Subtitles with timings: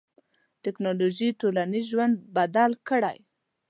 [0.63, 3.17] ټکنالوژي ټولنیز ژوند بدل کړی.